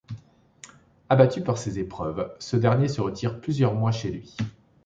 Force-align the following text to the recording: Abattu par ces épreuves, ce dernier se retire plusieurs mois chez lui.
Abattu 1.09 1.43
par 1.43 1.59
ces 1.59 1.77
épreuves, 1.77 2.35
ce 2.39 2.57
dernier 2.57 2.87
se 2.87 3.01
retire 3.01 3.39
plusieurs 3.39 3.75
mois 3.75 3.91
chez 3.91 4.09
lui. 4.09 4.35